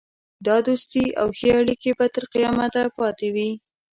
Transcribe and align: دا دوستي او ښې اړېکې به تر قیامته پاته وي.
دا 0.45 0.57
دوستي 0.67 1.05
او 1.21 1.27
ښې 1.37 1.49
اړېکې 1.59 1.91
به 1.97 2.05
تر 2.15 2.23
قیامته 2.33 2.81
پاته 2.97 3.27
وي. 3.35 3.51